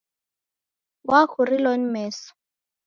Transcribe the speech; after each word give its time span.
Wakurilo 1.09 1.71
ni 1.77 1.87
meso! 1.93 2.29